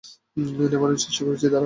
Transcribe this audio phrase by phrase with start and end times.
[0.63, 1.59] নেভানোর চেষ্টা করছি, দাঁড়াও!